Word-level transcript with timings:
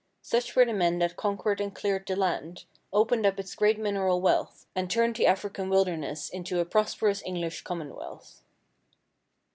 Such 0.23 0.55
were 0.55 0.65
the 0.65 0.73
men 0.73 0.97
that 0.97 1.15
conquered 1.15 1.61
and 1.61 1.75
cleared 1.75 2.07
the 2.07 2.15
land, 2.15 2.65
opened 2.91 3.23
up 3.23 3.39
its 3.39 3.53
great 3.53 3.77
mineral 3.77 4.19
wealth, 4.19 4.65
and 4.75 4.89
turned 4.89 5.15
the 5.17 5.27
African 5.27 5.69
wilderness 5.69 6.27
into 6.27 6.59
a 6.59 6.65
prosperous 6.65 7.21
English 7.23 7.61
common 7.61 7.93
wealth. 7.95 8.41